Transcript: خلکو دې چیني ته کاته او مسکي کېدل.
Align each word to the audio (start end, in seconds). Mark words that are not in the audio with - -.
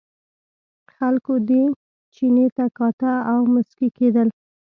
خلکو 0.95 1.33
دې 1.49 1.63
چیني 2.13 2.47
ته 2.55 2.65
کاته 2.77 3.13
او 3.31 3.39
مسکي 3.53 3.87
کېدل. 3.97 4.27